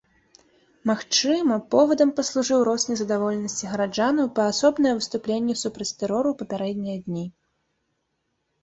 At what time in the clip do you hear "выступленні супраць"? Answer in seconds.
5.03-5.93